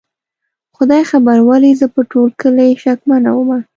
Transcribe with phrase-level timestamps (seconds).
[0.75, 3.59] خدای خبر ولې زه په ټول کلي شکمنه ومه؟